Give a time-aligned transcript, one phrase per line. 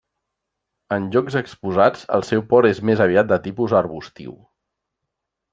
[0.95, 4.37] En llocs exposats el seu port és més aviat de tipus arbustiu.